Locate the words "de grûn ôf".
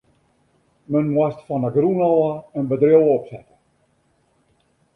1.65-2.27